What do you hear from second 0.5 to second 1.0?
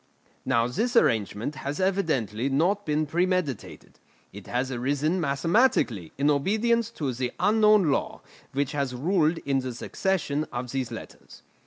this